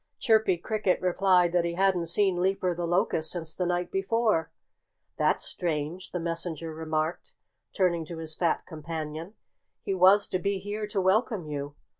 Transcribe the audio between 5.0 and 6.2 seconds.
"That's strange!" the